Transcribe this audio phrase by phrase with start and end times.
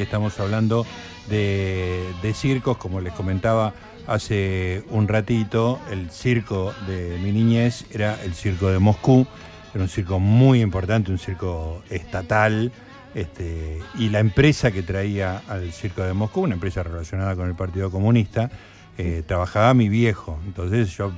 [0.00, 0.86] Estamos hablando
[1.28, 3.74] de, circos, como les comentaba
[4.06, 9.26] hace un ratito, el circo de mi niñez era el circo de Moscú,
[9.74, 12.70] era un circo muy importante, un circo estatal,
[13.16, 17.56] este, y la empresa que traía al circo de Moscú, una empresa relacionada con el
[17.56, 18.52] Partido Comunista,
[18.98, 21.10] eh, trabajaba mi viejo, entonces yo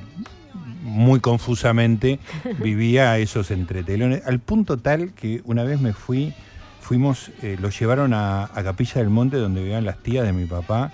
[0.81, 2.19] muy confusamente
[2.59, 6.33] vivía esos entretelones, al punto tal que una vez me fui
[6.81, 10.93] fuimos, eh, los llevaron a, Capilla del Monte, donde vivían las tías de mi papá.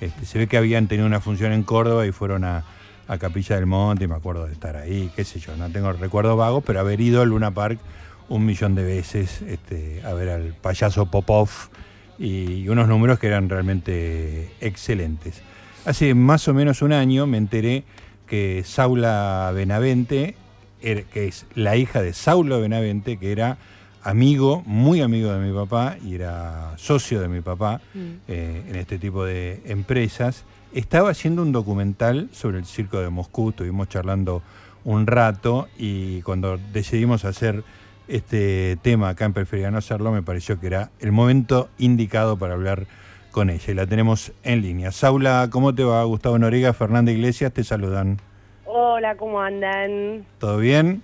[0.00, 2.64] Este, se ve que habían tenido una función en Córdoba y fueron a,
[3.20, 6.36] Capilla del Monte, y me acuerdo de estar ahí, qué sé yo, no tengo recuerdos
[6.36, 7.78] vagos, pero haber ido al Luna Park
[8.28, 11.48] un millón de veces este, a ver al payaso Popov
[12.18, 15.40] y unos números que eran realmente excelentes.
[15.84, 17.84] Hace más o menos un año me enteré
[18.26, 20.34] que Saula Benavente,
[20.82, 23.58] er, que es la hija de Saulo Benavente, que era
[24.06, 27.98] amigo, muy amigo de mi papá y era socio de mi papá mm.
[28.28, 33.50] eh, en este tipo de empresas, estaba haciendo un documental sobre el circo de Moscú,
[33.50, 34.42] estuvimos charlando
[34.84, 37.64] un rato y cuando decidimos hacer
[38.06, 42.54] este tema acá en Prefería no hacerlo, me pareció que era el momento indicado para
[42.54, 42.86] hablar
[43.32, 44.92] con ella y la tenemos en línea.
[44.92, 46.04] Saula, ¿cómo te va?
[46.04, 48.18] Gustavo Noriga, Fernanda Iglesias, te saludan.
[48.66, 50.24] Hola, ¿cómo andan?
[50.38, 51.02] ¿Todo bien?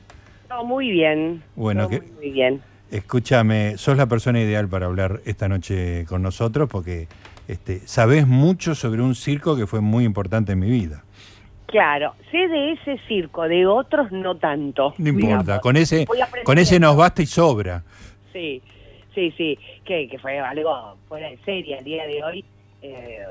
[0.48, 1.42] Todo muy bien.
[1.56, 2.62] Bueno, muy bien.
[2.92, 7.08] Escúchame, sos la persona ideal para hablar esta noche con nosotros porque
[7.48, 11.02] este, sabés mucho sobre un circo que fue muy importante en mi vida.
[11.68, 14.92] Claro, sé de ese circo, de otros no tanto.
[14.98, 16.06] No importa, con ese,
[16.44, 17.82] con ese nos basta y sobra.
[18.30, 18.60] Sí,
[19.14, 22.44] sí, sí, que, que fue algo fuera de serie al día de hoy.
[22.82, 23.24] Eh,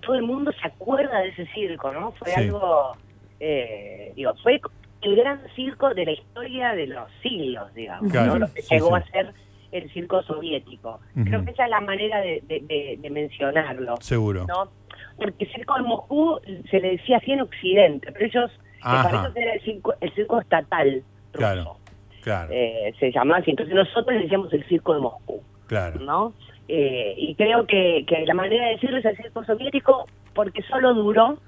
[0.00, 2.12] todo, el mundo se acuerda de ese circo, ¿no?
[2.12, 2.96] Fue algo,
[3.40, 4.60] eh, digo, fue
[5.02, 9.32] el gran circo de la historia de los siglos, digamos, lo que llegó a ser
[9.72, 11.00] el circo soviético.
[11.24, 13.96] Creo que esa es la manera de, mencionarlo.
[14.00, 14.46] Seguro.
[14.46, 14.70] ¿no?
[15.16, 18.50] Porque el circo de Moscú se le decía así en Occidente, pero ellos,
[18.82, 21.02] para ellos era el circo, el circo estatal
[21.32, 21.38] ruso.
[21.38, 21.76] Claro,
[22.22, 22.50] claro.
[22.52, 23.50] Eh, se llamaba así.
[23.50, 25.42] Entonces nosotros le decíamos el circo de Moscú.
[25.66, 26.00] Claro.
[26.00, 26.34] ¿no?
[26.68, 30.94] Eh, y creo que, que la manera de decirlo es el circo soviético porque solo
[30.94, 31.38] duró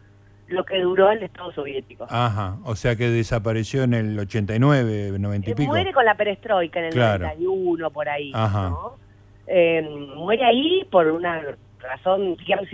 [0.49, 2.07] lo que duró el Estado soviético.
[2.09, 5.69] Ajá, o sea que desapareció en el 89, 90 y pico.
[5.69, 8.31] Muere con la perestroika en el 91, por ahí.
[8.35, 8.71] Ajá.
[8.71, 8.97] ¿no?
[9.47, 9.83] Eh,
[10.17, 11.41] muere ahí por una
[11.81, 12.69] razón, digamos,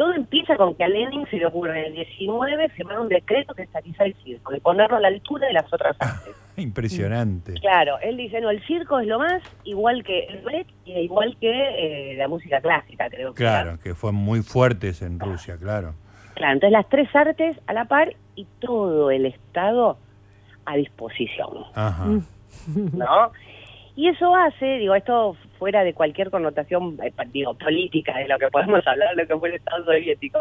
[0.00, 3.52] todo empieza con que a Lenin se le ocurre en el 19 firmar un decreto
[3.54, 6.34] que estatiza el circo, de ponerlo a la altura de las otras artes.
[6.56, 7.52] Impresionante.
[7.60, 11.36] Claro, él dice, no, el circo es lo más, igual que el ballet y igual
[11.38, 15.94] que eh, la música clásica, creo que Claro, que fue muy fuertes en Rusia, claro.
[16.40, 19.98] Claro, entonces las tres artes a la par y todo el Estado
[20.64, 21.50] a disposición.
[21.74, 22.06] Ajá.
[22.94, 23.32] ¿No?
[23.94, 28.48] Y eso hace, digo, esto fuera de cualquier connotación, eh, digo, política, de lo que
[28.48, 30.38] podemos hablar, de lo que fue el Estado soviético,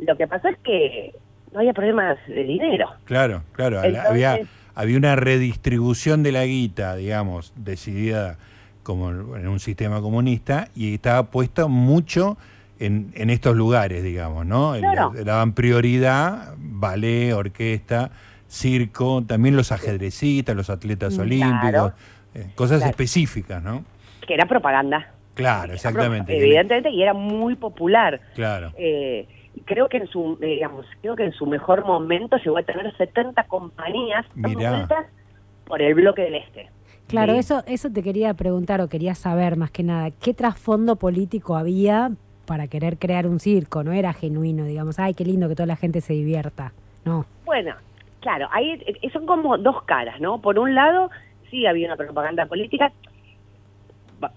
[0.00, 1.14] lo que pasó es que
[1.52, 2.88] no había problemas de dinero.
[3.04, 4.40] Claro, claro, había,
[4.74, 8.38] había una redistribución de la guita, digamos, decidida
[8.82, 12.36] como en un sistema comunista y estaba puesto mucho
[12.78, 14.74] en, en estos lugares, digamos, ¿no?
[14.76, 18.10] Le, daban prioridad, ballet, orquesta,
[18.46, 21.92] circo, también los ajedrecistas, los atletas olímpicos,
[22.34, 23.84] eh, cosas específicas, ¿no?
[24.26, 25.12] Que era propaganda.
[25.34, 26.36] Claro, exactamente.
[26.36, 28.20] Evidentemente, y era muy popular.
[28.34, 28.72] Claro.
[28.76, 29.28] Eh,
[29.64, 33.44] creo que en su, digamos, creo que en su mejor momento llegó a tener 70
[33.44, 34.26] compañías
[35.64, 36.70] por el bloque del este.
[37.06, 41.56] Claro, eso, eso te quería preguntar o quería saber más que nada, ¿qué trasfondo político
[41.56, 42.12] había
[42.48, 45.76] para querer crear un circo, no era genuino, digamos, ay, qué lindo que toda la
[45.76, 46.72] gente se divierta,
[47.04, 47.26] no.
[47.44, 47.74] Bueno,
[48.20, 50.40] claro, ahí eh, son como dos caras, ¿no?
[50.40, 51.10] Por un lado,
[51.50, 52.90] sí había una propaganda política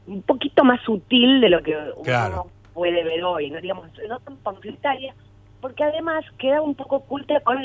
[0.06, 4.36] un poquito más sutil de lo que uno puede ver hoy, no digamos, no tan
[4.38, 5.16] panfletaria,
[5.62, 7.58] porque además queda un poco oculta con,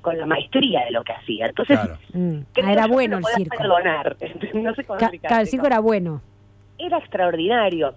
[0.00, 1.46] con la maestría de lo que hacía.
[1.46, 1.78] Entonces,
[2.14, 2.38] mm.
[2.64, 3.58] ah, era bueno el circo.
[3.58, 4.16] Perdonar.
[4.54, 6.22] no sé cómo el circo era bueno.
[6.78, 7.94] Era extraordinario.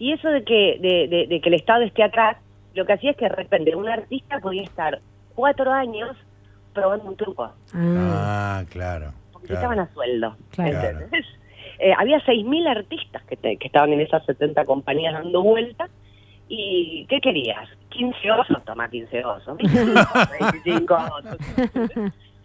[0.00, 2.38] Y eso de que, de, que el Estado esté atrás,
[2.74, 4.98] lo que hacía es que de repente un artista podía estar
[5.34, 6.16] cuatro años
[6.72, 7.52] probando un truco.
[7.74, 9.12] Ah, claro.
[9.30, 10.36] Porque estaban a sueldo.
[10.52, 11.00] Claro.
[11.78, 15.90] Eh, había 6.000 artistas que, que estaban en esas 70 compañías dando vueltas.
[16.48, 17.68] ¿Y qué querías?
[17.90, 19.58] 15 osos, toma 15 osos.
[20.40, 21.36] 25 osos.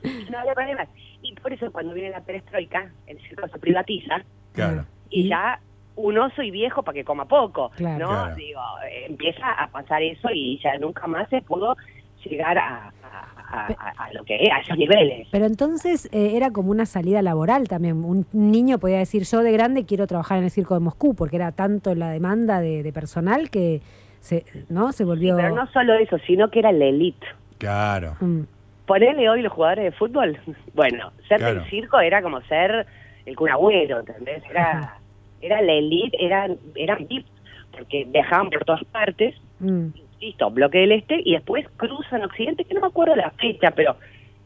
[0.30, 0.86] no había problema.
[1.22, 4.24] Y por eso cuando viene la perestroika, el circo se privatiza.
[4.52, 4.86] Claro.
[5.10, 5.60] Y ya
[5.98, 8.36] un oso y viejo para que coma poco, ¿no?
[8.36, 8.62] Digo,
[9.08, 11.76] empieza a pasar eso y ya nunca más se pudo
[12.24, 15.28] llegar a, a, a- a lo que a esos niveles.
[15.32, 18.04] Pero entonces eh, era como una salida laboral también.
[18.04, 21.36] Un niño podía decir, yo de grande quiero trabajar en el circo de Moscú, porque
[21.38, 23.82] era tanto la demanda de, de personal que
[24.20, 24.92] se, ¿no?
[24.92, 25.36] se volvió...
[25.38, 27.28] Pero no solo eso, sino que era la elite.
[27.60, 28.16] Claro.
[28.20, 28.42] Mm,
[28.88, 30.38] Ponele hoy los jugadores de fútbol.
[30.74, 31.62] Bueno, ser Claro.
[31.62, 32.86] del circo era como ser
[33.26, 34.44] el curagüero, ¿entendés?
[34.50, 34.98] Era,
[35.42, 37.26] era la elite, eran, eran VIP,
[37.72, 39.88] porque viajaban por todas partes, mm.
[40.14, 43.96] insisto, bloque del este, y después cruzan Occidente, que no me acuerdo la fecha, pero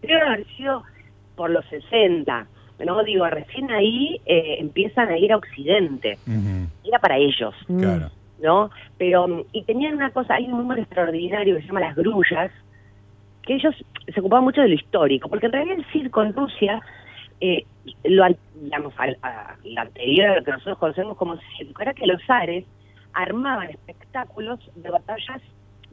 [0.01, 0.83] debe haber sido
[1.36, 2.47] por los 60.
[2.86, 6.18] No digo, recién ahí eh, empiezan a ir a Occidente.
[6.83, 7.53] Era para ellos.
[7.68, 7.80] Mm.
[7.80, 8.09] Claro.
[8.41, 8.69] ¿no?
[8.97, 12.51] Pero, mm, y tenían una cosa, hay un número extraordinario que se llama las grullas,
[13.44, 13.75] que ellos
[14.13, 16.81] se ocupaban mucho de lo histórico, porque en realidad el circo en Rusia,
[17.41, 17.65] eh,
[18.03, 18.25] lo,
[18.56, 22.21] digamos, al, a, lo anterior a lo que nosotros conocemos como circo, era que los
[22.25, 22.65] zares
[23.13, 25.41] armaban espectáculos de batallas,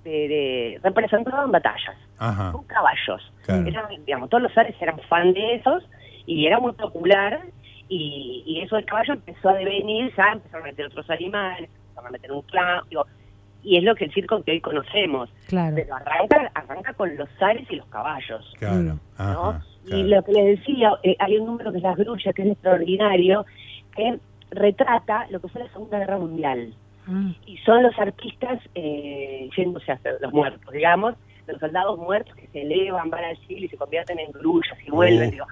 [0.04, 2.52] de, de representaban batallas, Ajá.
[2.52, 3.32] con caballos.
[3.44, 3.66] Claro.
[3.66, 5.84] Eran, digamos, todos los zares eran fan de esos,
[6.26, 7.40] y era muy popular,
[7.88, 12.08] y, y eso del caballo empezó a devenir, ya empezaron a meter otros animales, empezaron
[12.08, 13.06] a meter un clown, digo,
[13.62, 15.28] y es lo que el circo que hoy conocemos.
[15.48, 15.74] Claro.
[15.74, 18.54] Pero arranca, arranca con los zares y los caballos.
[18.58, 18.76] Claro.
[18.76, 19.00] ¿no?
[19.18, 19.64] Ajá.
[19.86, 22.48] Y lo que les decía, eh, hay un número que es las grullas, que es
[22.48, 23.46] extraordinario,
[23.94, 24.18] que
[24.50, 26.74] retrata lo que fue la Segunda Guerra Mundial.
[27.06, 31.14] Ah, Y son los artistas eh, yéndose los muertos, digamos,
[31.46, 34.90] los soldados muertos que se elevan, van al cielo y se convierten en grullas y
[34.90, 35.28] vuelven.
[35.28, 35.32] Uh.
[35.32, 35.46] digo.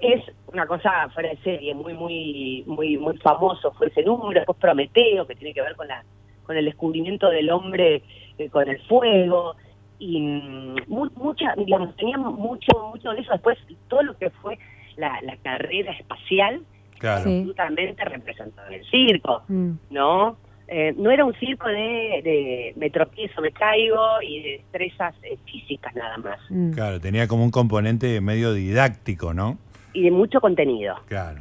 [0.00, 0.22] Es
[0.52, 5.26] una cosa fuera de serie, muy, muy, muy, muy famoso fue ese número, después Prometeo,
[5.26, 6.04] que tiene que ver con la
[6.44, 8.02] con el descubrimiento del hombre
[8.38, 9.56] eh, con el fuego,
[10.04, 13.32] y mm, mu- mucha, digamos, teníamos mucho, mucho de eso.
[13.32, 13.58] Después,
[13.88, 14.58] todo lo que fue
[14.96, 16.60] la, la carrera espacial,
[16.98, 17.24] Claro.
[17.24, 17.36] Sí.
[17.38, 19.70] absolutamente representado en el circo, mm.
[19.90, 20.36] ¿no?
[20.68, 25.36] Eh, no era un circo de, de me tropiezo, me caigo y de destrezas eh,
[25.44, 26.72] físicas nada más, Mm.
[26.72, 29.58] Claro, tenía como un componente medio didáctico, ¿no?
[29.92, 30.96] y de mucho contenido.
[31.06, 31.40] Claro,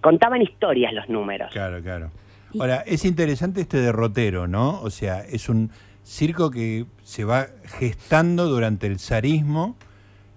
[0.00, 1.50] Contaban historias los números.
[1.52, 2.10] claro, claro.
[2.58, 4.80] Ahora, es interesante este derrotero, ¿no?
[4.82, 5.70] O sea, es un
[6.10, 7.46] circo que se va
[7.78, 9.76] gestando durante el zarismo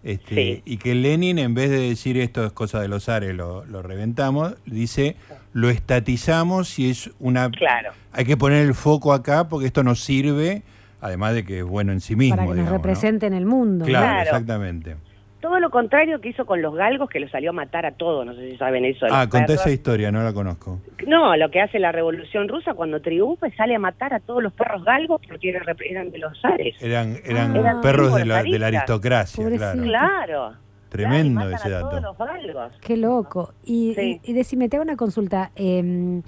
[0.03, 0.61] este, Sí.
[0.65, 3.81] y que Lenin, en vez de decir esto es cosa de los zares, lo, lo
[3.81, 5.15] reventamos, dice
[5.53, 7.49] lo estatizamos y es una...
[7.49, 7.91] Claro.
[8.11, 10.63] Hay que poner el foco acá porque esto nos sirve,
[10.99, 12.35] además de que es bueno en sí mismo.
[12.37, 13.85] Para que nos represente en el mundo.
[13.85, 14.23] Claro.
[14.23, 14.95] exactamente.
[15.43, 18.25] Todo lo contrario que hizo con los galgos, que los salió a matar a todos,
[18.25, 19.05] no sé si saben eso.
[19.11, 19.59] Ah, conté perros.
[19.65, 20.79] esa historia, no la conozco.
[21.05, 24.41] No, lo que hace la revolución rusa cuando triunfa es sale a matar a todos
[24.41, 26.81] los perros galgos porque eran, eran de los zares.
[26.81, 29.83] Eran, eran Eran perros de la, de la aristocracia, Pobrecito.
[29.83, 29.83] claro.
[29.83, 30.53] Claro.
[30.87, 31.89] Tremendo Claro, y ese dato.
[31.89, 32.77] todos los galgos.
[32.79, 33.53] Qué loco.
[33.65, 34.21] Y, Sí.
[34.23, 35.51] y, y decime, te hago una consulta.
[35.57, 36.21] eh,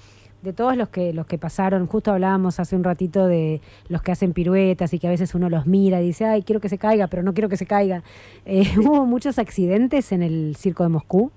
[0.46, 3.60] de todos los que los que pasaron, justo hablábamos hace un ratito de
[3.90, 6.62] los que hacen piruetas y que a veces uno los mira y dice, ay, quiero
[6.62, 8.04] que se caiga, pero no quiero que se caiga.
[8.46, 11.32] Eh, ¿Hubo muchos accidentes en el circo de Moscú?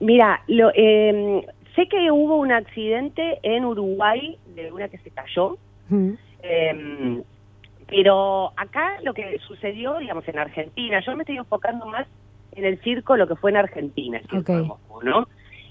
[0.00, 1.46] Mira, lo, eh,
[1.76, 5.56] sé que hubo un accidente en Uruguay de una que se cayó,
[5.90, 6.10] Mm.
[6.42, 7.22] eh,
[7.86, 12.06] pero acá lo que sucedió, digamos, en Argentina, yo me estoy enfocando más
[12.52, 15.26] en el circo, lo que fue en Argentina, el circo de Moscú, ¿no?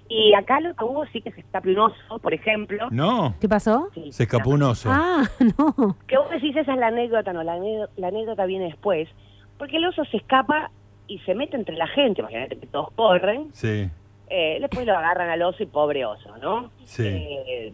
[0.10, 2.88] Y acá lo que hubo sí que se escapó un oso, por ejemplo.
[2.92, 3.90] No, ¿Qué pasó?
[3.94, 4.90] Sí, se escapó un oso.
[4.92, 5.24] Ah,
[5.58, 5.98] no.
[6.08, 7.58] Que vos decís, esa es la anécdota, no, la,
[7.98, 9.10] la anécdota viene después,
[9.58, 10.72] porque el oso se escapa
[11.08, 13.90] y se mete entre la gente, imagínate que todos corren, Sí,
[14.30, 16.70] eh, después lo agarran al oso y pobre oso, ¿no?
[16.84, 17.06] sí.
[17.06, 17.74] Eh,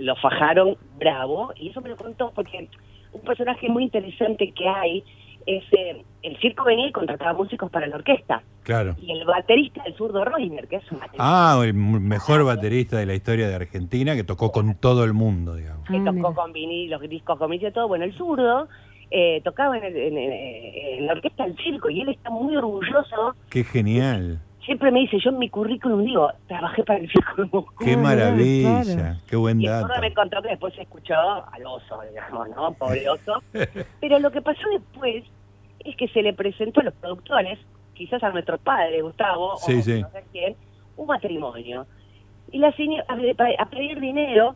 [0.00, 2.68] lo fajaron bravo, y eso me lo contó porque
[3.12, 5.02] un personaje muy interesante que hay
[5.56, 8.94] es, eh, el circo venía y contrataba músicos para la orquesta, Claro.
[9.00, 13.06] y el baterista del zurdo Reiner, que es un baterista Ah, el mejor baterista de
[13.06, 15.86] la historia de Argentina que tocó con todo el mundo, digamos.
[15.88, 18.68] que Ah, tocó con vinilos, discos con vinilo y todo, bueno, el zurdo
[19.10, 22.54] eh, tocaba en, el- en- en- en la orquesta del circo y él está muy
[22.56, 23.34] orgulloso.
[23.48, 24.38] Qué genial.
[24.66, 27.72] Siempre me dice, yo en mi currículum digo, trabajé para el circo de Moscú.
[27.82, 28.82] Qué maravilla.
[28.82, 29.16] claro.
[29.26, 29.86] Qué buen Y el dato.
[29.86, 32.72] zurdo me contó que después se escuchó al oso, digamos, ¿no?
[32.74, 33.42] Pobre oso.
[33.98, 35.24] Pero lo que pasó después
[35.90, 37.58] es que se le presentó a los productores,
[37.94, 40.00] quizás a nuestro padre, Gustavo, Sí, o sí.
[40.02, 40.56] no sé quién,
[40.96, 41.86] un matrimonio.
[42.50, 44.54] Y la señora, a, a pedir dinero,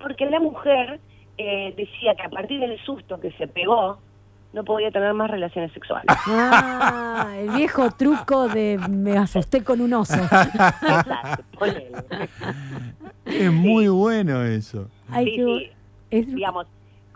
[0.00, 1.00] porque la mujer
[1.38, 3.98] eh, decía que a partir del susto que se pegó,
[4.52, 6.06] no podía tener más relaciones sexuales.
[6.26, 10.14] Ah, el viejo truco de me asusté con un oso.
[10.22, 11.90] Exacto, ponele.
[13.26, 14.88] Es muy bueno eso.
[15.10, 15.70] Ay, Sí, sí.
[16.10, 16.66] es- digamos,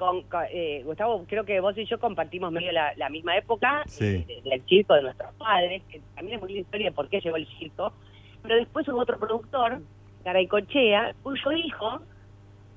[0.04, 3.82] con, con, eh, Gustavo, creo que vos y yo compartimos medio la, la misma época
[3.86, 4.04] Sí.
[4.28, 7.20] eh, de- del circo de nuestros padres, que también es muy historia de por qué
[7.20, 7.92] llegó el circo,
[8.42, 9.80] pero después hubo otro productor,
[10.24, 12.00] Garay Cochea, cuyo hijo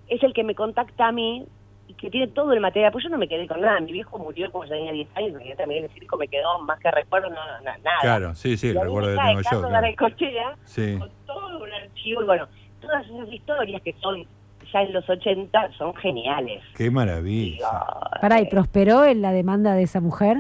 [0.08, 1.46] es el que me contacta a mí
[1.90, 2.92] y que tiene todo el material.
[2.92, 3.80] Pues yo no me quedé con nada.
[3.80, 6.92] Mi viejo murió cuando tenía 10 años, porque también el circo me quedó más que
[6.92, 8.00] recuerdo, no, no, nada.
[8.02, 9.68] Claro, sí, sí, Y el recuerdo cae tengo yo.
[9.70, 10.56] Claro.
[10.66, 10.98] Sí.
[11.00, 12.22] con todo un archivo.
[12.22, 12.48] Y bueno,
[12.82, 14.26] todas esas historias que son
[14.74, 16.62] ya en los 80 son geniales.
[16.76, 17.68] Qué maravilla.
[18.22, 20.38] Pará, ¿y prosperó en la demanda de esa mujer?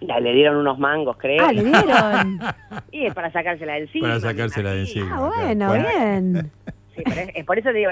[0.00, 1.44] Ya, le dieron unos mangos, creo.
[1.46, 2.40] Ah, le dieron.
[2.92, 4.08] Y es para sacársela de encima.
[4.08, 5.16] Para sacársela de encima.
[5.16, 5.88] Ah, bueno, Bueno.
[5.88, 6.50] bien.
[6.94, 7.90] Sí, pero es, es por eso te digo,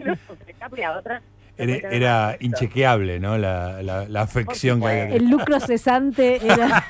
[0.04, 1.22] no a otra.
[1.58, 3.38] Era, era inchequeable, ¿no?
[3.38, 5.16] La, la, la afección que había.
[5.16, 6.84] El lucro cesante era...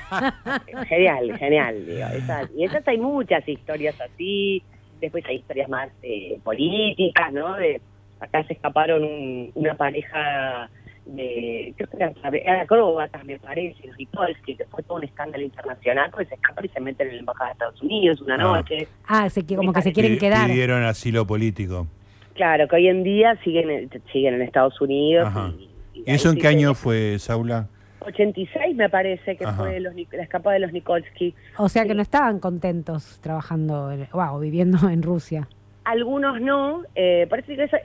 [0.89, 1.85] Genial, genial.
[1.85, 4.61] Digo, esas- y esas hay muchas historias así.
[4.99, 7.53] Después hay historias más eh, políticas, ¿no?
[7.55, 7.79] De,
[8.19, 10.69] acá se escaparon un- una pareja
[11.05, 15.43] de, creo que eran eran acróbatas, me parece, los Nikolsky, que fue todo un escándalo
[15.43, 18.37] internacional, pues se escapan y se meten en la embajada de Estados Unidos una Ah.
[18.39, 18.87] noche.
[19.07, 20.47] Ah, se, que- como que se quieren Pi- quedar.
[20.47, 21.87] Pidieron asilo político.
[22.33, 25.27] Claro, que hoy en día siguen en- siguen en Estados Unidos.
[25.27, 25.51] Ajá.
[25.57, 25.69] Y,
[26.01, 27.67] ¿Y eso en qué año fue, Saula?
[28.01, 29.57] 86 me parece que Ajá.
[29.63, 31.33] fue los, Nic- la escapada de los Nikolsky.
[31.57, 35.47] O sea que no estaban contentos trabajando, wow, viviendo en Rusia.
[35.91, 36.83] Algunos no.
[36.95, 37.79] eh, parece que esa-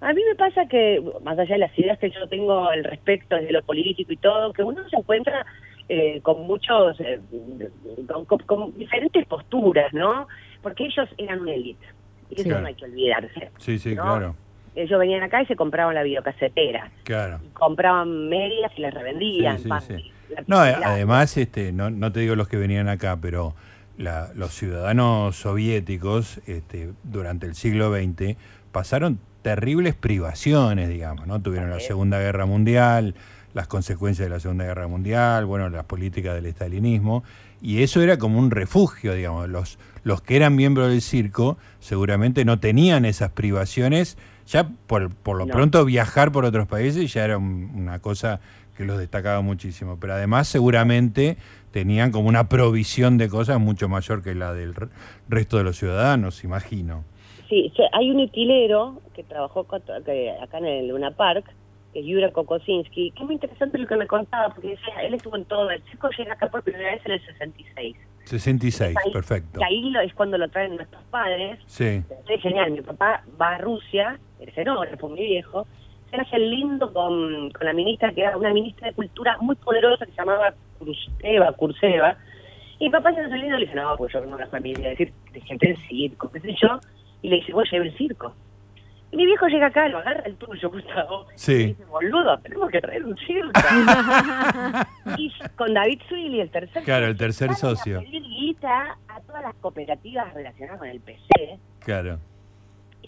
[0.00, 3.36] a mí me pasa que, más allá de las ideas que yo tengo al respecto
[3.36, 5.44] desde lo político y todo, que uno se encuentra
[5.92, 7.18] eh, con muchos, eh,
[8.06, 10.28] con, con- con diferentes posturas, ¿no?
[10.62, 11.84] Porque ellos eran una élite.
[12.30, 13.50] Y eso no hay que olvidarse.
[13.58, 14.02] Sí, sí, ¿no?
[14.04, 14.36] claro.
[14.76, 16.92] Ellos venían acá y se compraban la videocasetera.
[17.02, 17.40] Claro.
[17.54, 19.56] Compraban medias y las revendían.
[19.56, 20.12] Sí, sí, pan- sí.
[20.28, 23.54] la- No, la- además, este, no, no te digo los que venían acá, pero
[24.00, 28.36] la- los ciudadanos soviéticos este, durante el siglo XX
[28.72, 31.40] pasaron terribles privaciones, digamos, ¿no?
[31.40, 31.80] Tuvieron la.
[31.80, 33.14] Segunda Guerra Mundial,
[33.54, 37.24] las consecuencias de la Segunda Guerra Mundial, bueno, las políticas del estalinismo,
[37.62, 39.48] y eso era como un refugio, digamos.
[39.48, 44.16] Los, los que eran miembros del circo seguramente no tenían esas privaciones,
[44.46, 45.52] ya por, por lo No.
[45.52, 48.40] pronto viajar por otros países ya era un- una cosa
[48.80, 51.36] que los destacaba muchísimo, pero además seguramente
[51.70, 54.88] tenían como una provisión de cosas mucho mayor que la del re-
[55.28, 57.04] resto de los ciudadanos, imagino.
[57.50, 61.44] Sí, hay un utilero que trabajó acá en el Luna Park,
[61.92, 65.12] que es Yura Kokosinski, que es muy interesante lo que me contaba, porque decía, él
[65.12, 67.96] estuvo en todo, el circo llega acá por primera vez en el 66.
[68.24, 69.60] 66, Ahí- perfecto.
[69.60, 71.58] Y ahí lo- es cuando lo traen nuestros padres.
[71.66, 75.66] Sí, Es genial, mi papá va a Rusia, el escenógrafo, mi viejo,
[76.12, 80.12] el lindo con, con la ministra, que era una ministra de cultura muy poderosa que
[80.12, 82.16] se llamaba Kurseva, Kurseva.
[82.78, 84.46] Y mi papá se el lindo y le dice, no, pues yo vengo a la
[84.46, 86.80] familia a decir, de gente del circo, qué sé yo.
[87.22, 88.34] Y le dice, vos lleve el circo.
[89.12, 91.26] Y mi viejo llega acá, lo agarra el tuyo, Gustavo.
[91.34, 91.52] Sí.
[91.52, 93.50] Y dice, boludo, tenemos que traer un circo.
[95.18, 98.00] y con David Swilly, el tercer Claro, el tercer a socio.
[98.00, 102.20] guita a todas las cooperativas relacionadas con el PC claro.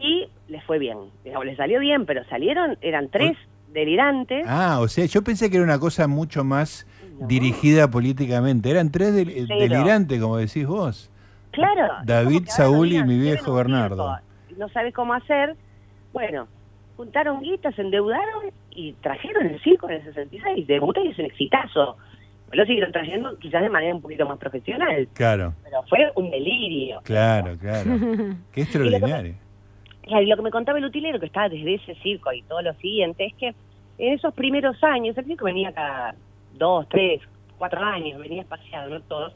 [0.02, 0.98] Y les fue bien.
[1.24, 3.36] Digamos, les salió bien, pero salieron, eran tres
[3.72, 4.44] delirantes.
[4.48, 6.86] Ah, o sea, yo pensé que era una cosa mucho más
[7.18, 7.26] No.
[7.26, 8.70] dirigida políticamente.
[8.70, 9.56] Eran tres del- Cero.
[9.58, 11.10] delirantes, como decís vos.
[11.52, 11.88] Claro.
[12.04, 14.16] David, Saúl y mi viejo Bernardo.
[14.56, 15.54] No sabes cómo hacer.
[16.12, 16.46] Bueno,
[16.96, 20.66] juntaron guitas, se endeudaron y trajeron el circo en el 66.
[20.66, 21.96] Debuta y es un exitazo.
[22.52, 27.00] Lo siguieron trayendo quizás de manera un poquito más profesional, Claro, pero fue un delirio.
[27.02, 27.90] claro, claro.
[28.52, 29.34] Qué extraordinario.
[30.06, 32.74] Y lo que me contaba el utilero, que estaba desde ese circo y todo lo
[32.74, 33.54] siguiente, es que
[33.98, 36.14] en esos primeros años, el circo venía cada
[36.54, 37.20] dos, tres,
[37.58, 39.34] cuatro años, venía espaciado, no todos,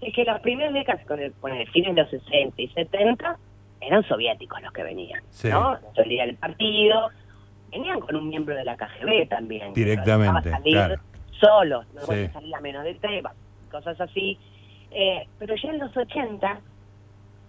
[0.00, 3.36] es que las primeras décadas, con el, con el fines de los 60 y 70,
[3.80, 5.48] eran soviéticos los que venían, Sí.
[5.48, 5.76] ¿no?
[5.94, 7.08] Solía el partido,
[7.70, 9.72] venían con un miembro de la KGB también.
[9.74, 10.94] Directamente, salir claro.
[11.40, 12.28] solos, no Sí.
[12.28, 13.24] salir a menos de tres,
[13.70, 14.38] cosas así.
[14.92, 16.60] Eh, pero ya en los 80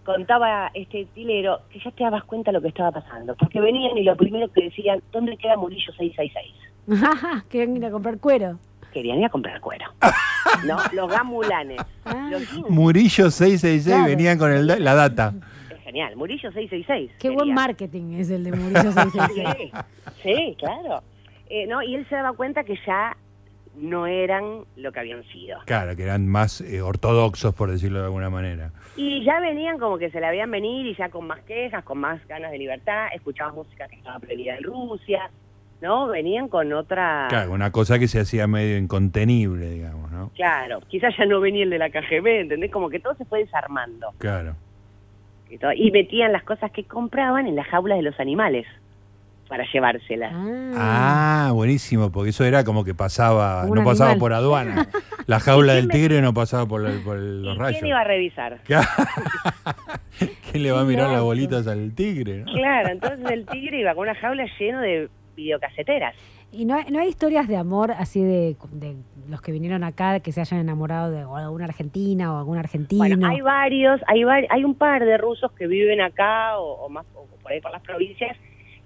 [0.06, 3.98] contaba este utilero que ya te dabas cuenta de lo que estaba pasando, porque venían
[3.98, 7.44] y lo primero que decían, ¿dónde queda Murillo 666?
[7.50, 8.60] Querían ir a comprar cuero.
[8.94, 9.86] Querían ir a comprar cuero.
[10.66, 10.78] ¿No?
[10.94, 11.82] Los gamulanes.
[12.06, 12.30] Ah.
[12.32, 12.70] Los.
[12.70, 14.06] Murillo 666 Claro.
[14.06, 15.34] venían con el la data.
[15.72, 16.16] Es genial.
[16.16, 17.12] Murillo 666.
[17.20, 17.56] Qué buen querían.
[17.56, 19.72] marketing es el de Murillo 666.
[20.24, 21.04] Sí, sí, claro.
[21.50, 23.16] Eh, no, y él se daba cuenta que ya
[23.78, 25.60] no eran lo que habían sido.
[25.66, 28.72] Claro, que eran más eh, ortodoxos, por decirlo de alguna manera.
[28.96, 31.98] Y ya venían como que se la habían venir y ya con más quejas, con
[32.00, 35.30] más ganas de libertad, escuchaban música que estaba prohibida en Rusia,
[35.82, 36.08] ¿no?
[36.08, 37.28] Venían con otra...
[37.30, 40.32] Claro, una cosa que se hacía medio incontenible, digamos, ¿no?
[40.36, 42.72] Claro, quizás ya no venía el de la KGB, ¿entendés?
[42.72, 44.12] Como que todo se fue desarmando.
[44.18, 44.56] Claro.
[45.50, 48.66] Y, todo- y metían las cosas que compraban en las jaulas de los animales
[49.48, 50.34] para llevárselas.
[50.36, 51.52] Ah.
[51.54, 54.20] Buenísimo, porque eso era como que pasaba, Un no pasaba animal.
[54.20, 54.88] por aduana.
[55.28, 57.54] La jaula ¿Y del quién me- tigre no pasaba por, el- por el- ¿Y los
[57.56, 57.84] quién rayos.
[57.84, 58.60] iba a revisar?
[60.52, 62.40] ¿Quién le va a mirar las bolitas al tigre?
[62.46, 62.54] no?
[62.54, 66.16] Claro, entonces el tigre iba con una jaula lleno de videocaseteras.
[66.52, 68.96] ¿Y no hay, no hay historias de amor así de, de
[69.30, 73.00] los que vinieron acá que se hayan enamorado de alguna argentina o algún argentino?
[73.04, 77.06] Bueno, hay varios, hay hay un par de rusos que viven acá o, o más
[77.14, 78.38] o por ahí por las provincias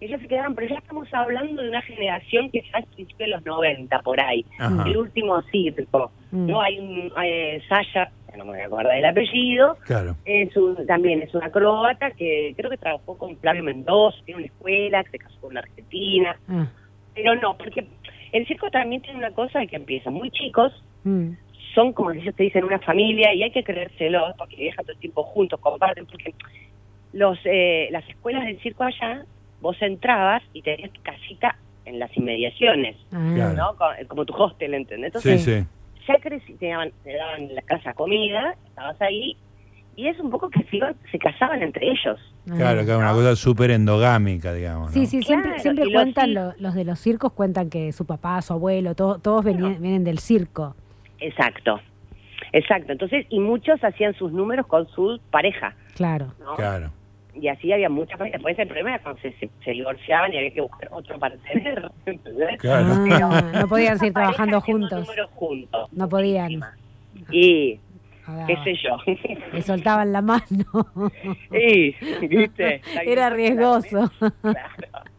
[0.07, 3.31] ya se quedaron, pero ya estamos hablando de una generación que ya es principio de
[3.33, 4.83] los 90 por ahí, Ajá.
[4.87, 6.11] el último circo.
[6.31, 6.47] Mm.
[6.47, 10.15] No hay un hay, Sasha, no me voy a acordar del apellido, Claro.
[10.25, 14.47] es un, también es una acróbata que creo que trabajó con Flavio Mendoza, tiene una
[14.47, 16.67] escuela, que se casó con una argentina, Ah,
[17.15, 17.85] pero no, porque
[18.31, 20.71] el circo también tiene una cosa que empieza muy chicos,
[21.03, 21.31] mm,
[21.75, 24.99] son como ellos te dicen una familia y hay que creérselos porque viajan todo el
[24.99, 26.33] tiempo juntos, comparten, porque
[27.13, 29.25] los eh, las escuelas del circo allá,
[29.61, 33.53] vos entrabas y tenías tu casita en las inmediaciones, ah.
[33.55, 33.75] ¿no?
[33.75, 35.11] Co- Como tu hostel, ¿entendés?
[35.21, 36.03] Sí, Entonces, sí.
[36.07, 39.35] ya crecí, te daban, te daban la casa comida, estabas ahí,
[39.95, 42.17] y es un poco que se, iban- se casaban entre ellos.
[42.49, 42.53] ah.
[42.55, 44.91] Claro, claro, una cosa súper endogámica, digamos.
[44.93, 45.05] Sí, ¿no?
[45.07, 48.53] sí, siempre, Claro, siempre los cuentan, los de los circos cuentan que su papá, su
[48.53, 50.75] abuelo, to- todos venían- vienen del circo.
[51.19, 51.79] Exacto,
[52.53, 52.91] exacto.
[52.91, 56.33] Entonces, y muchos hacían sus números con su pareja, Claro.
[56.39, 56.55] ¿no?
[56.55, 56.91] Claro.
[57.41, 58.39] Y así había muchas parejas.
[58.39, 61.35] Después el problema era cuando se, se, se divorciaban y había que buscar otro para
[61.37, 61.89] tener.
[62.59, 62.93] Claro.
[63.31, 65.07] Ah, no podían seguir trabajando juntos.
[65.35, 65.89] juntos.
[65.91, 66.61] No podían.
[67.31, 67.79] Y,
[68.31, 68.95] Ah, qué sé yo.
[69.53, 70.43] Le soltaban la mano.
[71.51, 71.95] y,
[72.27, 72.79] ¿viste?
[73.03, 74.11] Era riesgoso.
[74.41, 75.09] Claro.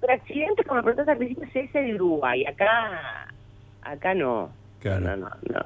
[0.00, 2.44] Pero accidentes, como preguntas al principio, es ese de Uruguay.
[2.44, 3.28] Acá,
[3.82, 4.50] acá no.
[4.80, 5.00] Claro.
[5.00, 5.60] No, no, no.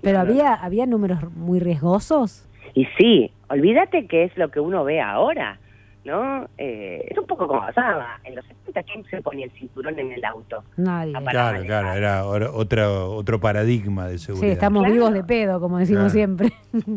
[0.00, 0.30] Pero No, no.
[0.30, 2.48] había, había números muy riesgosos.
[2.74, 5.58] Y sí, olvídate que es lo que uno ve ahora,
[6.04, 6.48] ¿no?
[6.58, 8.20] Eh, es un poco como pasaba.
[8.24, 10.62] En los 70, ¿quién se ponía el cinturón en el auto?
[10.76, 11.12] Nadie.
[11.16, 11.66] Ah, Claro, manejar.
[11.66, 14.52] claro, era otro, otro paradigma de Sí, seguridad.
[14.52, 14.94] estamos Claro.
[14.94, 16.14] vivos de pedo, como decimos Claro.
[16.14, 16.48] siempre.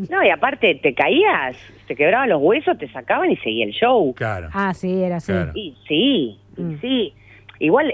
[0.10, 1.56] No, y aparte, te caías,
[1.88, 4.14] te quebraban los huesos, te sacaban y seguía el show.
[4.14, 4.50] Claro.
[4.54, 5.32] Ah, sí, era así.
[5.32, 5.52] Claro.
[5.56, 6.82] Y sí, y Mm.
[6.82, 7.14] sí.
[7.60, 7.94] Igual,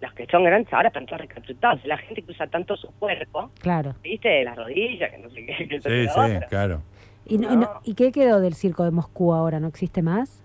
[0.00, 1.84] los que son grandes ahora están todos recapacitados.
[1.86, 3.94] La gente que usa tanto su cuerpo, Claro.
[4.02, 4.28] ¿viste?
[4.28, 5.68] De las rodillas, que no sé qué.
[5.68, 6.48] que Sí, sí, otro.
[6.48, 6.82] claro.
[7.26, 9.60] ¿Y, no- y no- ¿Y qué quedó del circo de Moscú ahora?
[9.60, 10.42] ¿No existe más?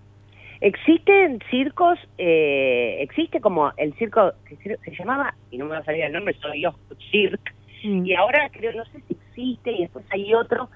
[0.60, 5.84] Existen circos, eh, existe como el circo que se, llamaba, y no me va a
[5.84, 6.74] salir el nombre, soy yo,
[7.10, 8.04] Cirque, Mm.
[8.04, 10.68] y ahora creo, no sé si existe, y después hay otro,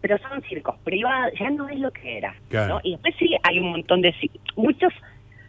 [0.00, 2.36] pero son circos privados, ya no es lo que era.
[2.48, 2.74] Claro.
[2.74, 2.80] ¿no?
[2.84, 4.14] Y después sí hay un montón de
[4.54, 4.92] muchos.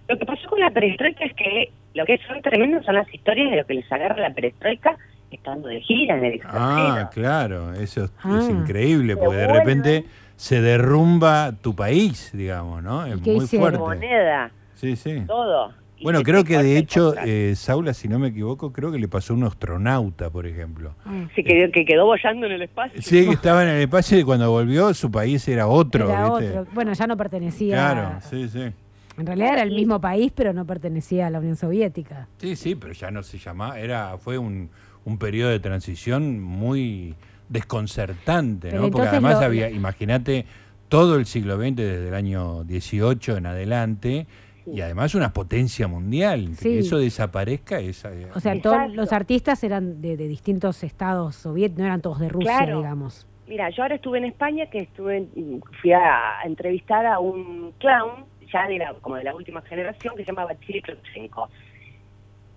[0.08, 3.52] Lo que pasó con la perestroika es que lo que son tremendos son las historias
[3.52, 4.98] de lo que les agarra la perestroika
[5.32, 6.62] estando de gira en el extranjero.
[7.06, 8.40] Ah, claro, eso es, Ah.
[8.42, 13.06] es increíble, porque de repente se derrumba tu país, digamos, ¿no?
[13.06, 13.80] Es qué muy hicieron?
[13.80, 14.06] fuerte.
[14.06, 15.24] moneda, Sí, sí.
[15.28, 15.72] todo.
[16.04, 19.34] Bueno, creo que de hecho, eh, Saula, si no me equivoco, creo que le pasó
[19.34, 20.94] a un astronauta, por ejemplo.
[21.04, 21.26] Ah.
[21.36, 23.02] Sí, que, que quedó bollando en el espacio.
[23.02, 26.60] Sí, que estaba en el espacio y cuando volvió su país era otro, Era ¿viste?
[26.60, 26.72] otro.
[26.76, 27.74] Bueno, ya no pertenecía.
[27.76, 28.72] Claro, sí, sí.
[29.18, 32.28] En realidad era el mismo país, pero no pertenecía a la Unión Soviética.
[32.38, 34.70] Sí, sí, pero ya no se llamaba, era, fue un,
[35.08, 37.16] un periodo de transición muy
[37.48, 38.90] desconcertante, ¿no?
[38.92, 40.46] Porque además lo- había, imagínate,
[40.90, 44.28] todo el siglo XX desde el año 18 en adelante,
[44.66, 46.50] y además una potencia mundial.
[46.58, 46.70] Sí.
[46.70, 48.04] Que eso desaparezca es...
[48.04, 52.20] eh, O sea, todos los artistas eran de, de distintos estados soviéticos, no eran todos
[52.20, 52.78] de Rusia, Claro.
[52.80, 53.26] digamos.
[53.48, 58.26] Mira, yo ahora estuve en España, que estuve, en- fui a, entrevistar a un clown,
[58.52, 60.82] ya de la, como de la última generación, que se llamaba Chile.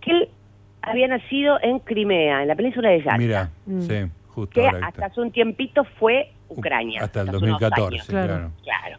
[0.00, 0.28] Que él
[0.82, 3.18] había nacido en Crimea, en la península de Yalta.
[3.18, 3.80] Mira, Mm.
[3.82, 3.94] sí,
[4.28, 7.00] justo que ahora hasta hace un tiempito fue Ucrania.
[7.02, 8.06] Hasta el hace unos 2014, años.
[8.08, 8.26] Claro.
[8.34, 8.50] claro.
[8.64, 8.98] Claro.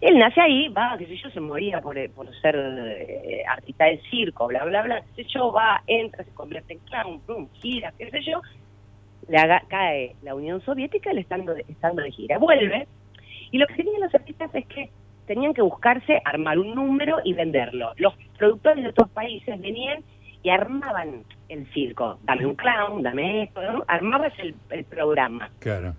[0.00, 4.00] Él nace ahí, va, qué sé yo, se moría por, por ser eh, artista del
[4.10, 7.92] circo, bla, bla, bla, qué sé yo, va, entra, se convierte en clown, boom, gira,
[7.98, 8.40] qué sé yo,
[9.28, 12.86] le haga- cae la Unión Soviética él estando de, estando de gira, vuelve,
[13.50, 14.88] y lo que tenían los artistas es que
[15.26, 17.92] tenían que buscarse armar un número y venderlo.
[17.96, 20.04] Los productores de otros países venían
[20.42, 23.84] y armaban el circo, dame un clown, dame esto, ¿no?
[23.88, 25.50] armabas el, el programa.
[25.58, 25.94] Claro.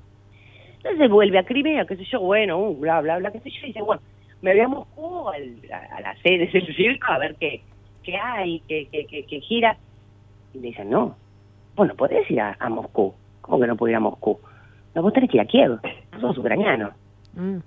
[0.78, 3.60] Entonces vuelve a Crimea, qué sé yo, bueno, uh, bla, bla, bla, qué sé yo,
[3.64, 4.02] y dice, bueno,
[4.42, 7.62] me voy a Moscú, al- a, a la sede del circo, a ver qué,
[8.04, 9.76] qué hay, qué, qué, qué, qué gira.
[10.54, 11.18] Y le dicen, no,
[11.76, 13.14] vos no podés ir a, a Moscú.
[13.42, 14.40] ¿Cómo que no puedo ir a Moscú?
[14.96, 15.80] No, vos tenés que ir a Kiev,
[16.14, 16.92] vos sos ucraniano.
[17.34, 17.58] Mm.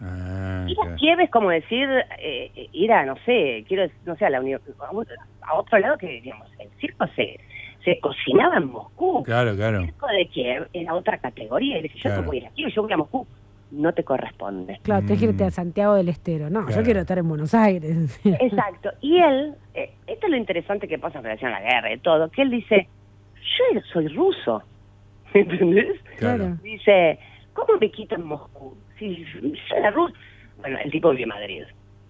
[0.00, 0.96] Ah, Ir a claro.
[0.96, 4.40] Kiev es como decir, eh, eh, ir a, no sé, quiero, no sé, a la
[4.40, 4.60] Unión,
[5.46, 7.38] a otro lado que, digamos, el circo se,
[7.84, 9.22] se cocinaba en Moscú.
[9.24, 9.78] Claro, claro.
[9.80, 11.74] El circo de Kiev era otra categoría.
[11.78, 12.22] Y le dije, yo Claro.
[12.22, 13.26] no voy a ir a Kiev, yo voy a Moscú.
[13.72, 14.78] No te corresponde.
[14.82, 15.46] Claro, tenés que irte Mm.
[15.48, 16.50] a Santiago del Estero.
[16.50, 16.80] No, Claro.
[16.80, 18.20] yo quiero estar en Buenos Aires.
[18.24, 18.90] Exacto.
[19.00, 21.98] Y él, eh, esto es lo interesante que pasa en relación a la guerra y
[21.98, 22.88] todo, que él dice,
[23.34, 24.62] yo soy ruso.
[25.34, 26.00] ¿Entendés?
[26.18, 26.56] Claro.
[26.62, 27.18] Dice,
[27.52, 28.76] ¿cómo me quitan Moscú?
[28.98, 30.14] Si yo era ruso.
[30.58, 31.62] Bueno, el tipo vive en Madrid,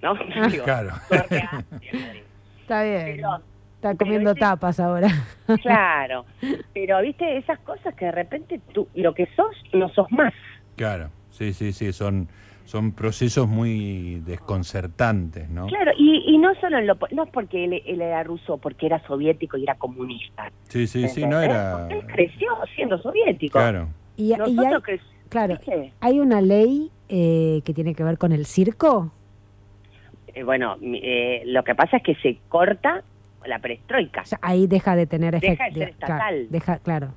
[0.02, 0.14] ¿no?
[0.50, 0.90] Digo, Claro.
[1.08, 2.20] suerte a- vive en Madrid.
[2.66, 3.16] Está bien.
[3.16, 3.40] Pero-
[3.76, 5.08] Está comiendo ese- tapas ahora.
[5.62, 6.24] Claro,
[6.74, 10.32] pero viste esas cosas que de repente tú lo que sos no sos más.
[10.76, 12.26] Claro, sí, sí, sí, son,
[12.64, 15.66] son procesos muy desconcertantes, ¿no?
[15.68, 18.86] Claro, y, y no solo en lo, no es porque él, él era ruso, porque
[18.86, 20.50] era soviético y era comunista.
[20.68, 21.76] Sí, sí, sí, no era...
[21.78, 23.58] Porque Él creció siendo soviético.
[23.58, 25.58] Claro, Y, y hay, Nosotros cre- claro,
[26.00, 29.12] hay una ley eh, que tiene que ver con el circo.
[30.36, 33.02] Eh, bueno, mi- eh, lo que pasa es que se corta
[33.46, 34.20] la perestroika.
[34.20, 35.78] O sea, ahí deja de tener Deja efecto.
[35.78, 36.46] de ser estatal.
[36.50, 37.08] deja, claro.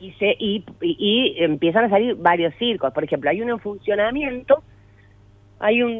[0.00, 0.96] y se y, y-
[1.38, 2.92] y empiezan a salir varios circos.
[2.92, 4.62] Por ejemplo, hay uno en funcionamiento,
[5.60, 5.92] hay un,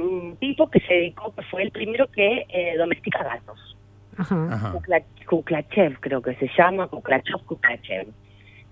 [0.00, 3.76] un tipo que se dedicó, que fue el primero que eh, domestica gatos.
[4.18, 4.48] Ajá.
[4.52, 4.72] ajá.
[4.72, 8.08] Kukla- Kuklachev creo que se llama, Kuklachov Kuklachev,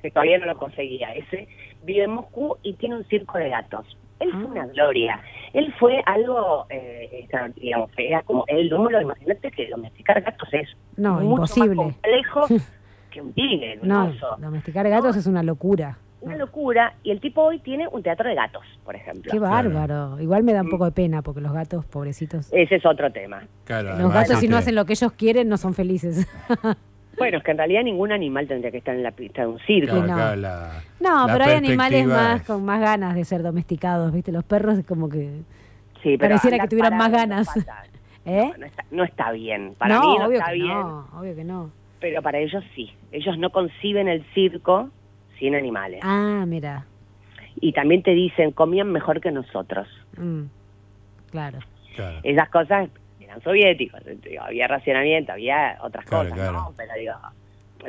[0.02, 1.12] que todavía no lo conseguía.
[1.14, 1.48] Ese
[1.84, 3.96] vive en Moscú y tiene un circo de gatos.
[4.24, 4.46] Él fue Ah.
[4.50, 5.20] una gloria.
[5.52, 11.14] Él fue algo, eh, digamos, era como el número, imagínate que domesticar gatos es No,
[11.20, 11.74] mucho imposible.
[11.76, 12.40] más complejo
[13.10, 14.36] que un tigre, un No, oso.
[14.38, 15.98] domesticar gatos es una locura.
[16.20, 16.94] Una locura.
[17.02, 19.30] Y el tipo hoy tiene un teatro de gatos, por ejemplo.
[19.30, 19.70] Qué Claro.
[19.70, 20.20] bárbaro.
[20.20, 22.48] Igual me da un poco de pena porque los gatos, pobrecitos.
[22.50, 23.42] Ese es otro tema.
[23.64, 26.26] Claro, Los gatos si no este, hacen lo que ellos quieren no son felices.
[27.18, 29.58] Bueno, es que en realidad ningún animal tendría que estar en la pista de un
[29.60, 29.92] circo.
[29.92, 30.14] claro, no.
[30.14, 34.32] claro, la- No, la pero hay animales más con más ganas de ser domesticados, ¿viste?
[34.32, 35.40] Los perros es como que...
[36.02, 37.48] Sí, pero Pareciera que tuvieran más ganas.
[38.26, 38.50] ¿Eh?
[38.52, 39.74] No, no está, no está bien.
[39.78, 41.70] Para no, mí no obvio está que bien, no, obvio que no.
[42.00, 42.90] pero para ellos sí.
[43.12, 44.90] Ellos no conciben el circo
[45.38, 46.00] sin animales.
[46.02, 46.86] Ah, mira.
[47.60, 49.86] Y también te dicen, comían mejor que nosotros.
[50.16, 50.42] Mm,
[51.30, 51.58] claro.
[51.96, 52.18] claro.
[52.22, 52.88] Esas cosas
[53.34, 54.00] eran soviéticos.
[54.22, 56.52] digo, había racionamiento, había otras Claro, cosas, claro.
[56.58, 56.74] ¿no?
[56.76, 57.14] Pero digo,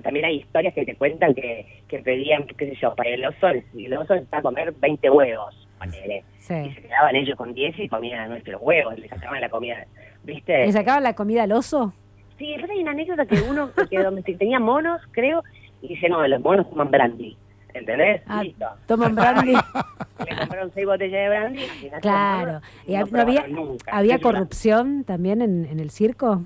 [0.03, 3.47] también hay historias que te cuentan que, que pedían, qué sé yo, para el oso,
[3.47, 6.23] el, el oso necesitaba comer 20 huevos, ponele.
[6.39, 6.41] Y
[6.73, 9.85] se quedaban ellos con 10 y comían nuestros huevos, le sacaban la comida,
[10.23, 10.65] ¿viste?
[10.65, 11.93] ¿Le sacaban la comida al oso?
[12.37, 15.41] Sí, pero hay una anécdota que uno que domestic- tenía monos, creo,
[15.81, 17.37] y dice, no, los monos toman brandy,
[17.75, 18.21] ¿entendés?
[18.27, 18.65] Ah, Listo.
[18.87, 19.53] toman brandy.
[19.53, 21.61] Le compraron seis botellas de brandy.
[22.01, 22.61] claro.
[22.87, 23.91] ¿Y no hab- no había, nunca.
[23.95, 26.43] había corrupción también en, en el circo?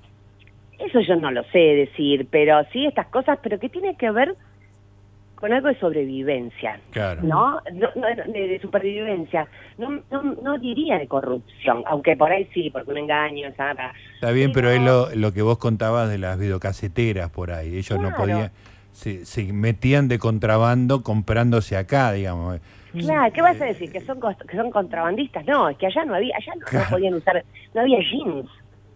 [0.80, 4.36] Eso yo no lo sé decir, pero sí estas cosas, pero que tiene que ver
[5.36, 7.22] con algo de sobrevivencia, Claro.
[7.24, 7.62] ¿no?
[7.72, 9.48] No, no, de, de supervivencia.
[9.78, 13.86] No, no, no diría de corrupción, aunque por ahí sí, porque un engaño, ¿sabes?
[14.16, 17.78] Está bien, pero es lo, lo que vos contabas de las videocaseteras por ahí.
[17.78, 18.52] Ellos no podían,
[19.00, 22.60] se, se metían de contrabando comprándose acá, digamos.
[22.92, 23.92] Claro, ¿qué vas a decir?
[23.92, 25.46] ¿Que son, cost- que son contrabandistas?
[25.46, 28.46] No, es que allá no había, allá no, no podían usar, no había jeans.
[28.46, 28.50] No,